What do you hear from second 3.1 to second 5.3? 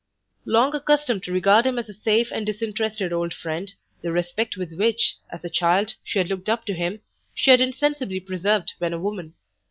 old friend, the respect with which,